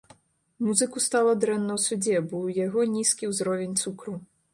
[0.67, 4.15] Музыку стала дрэнна ў судзе, бо ў яго нізкі ўзровень цукру.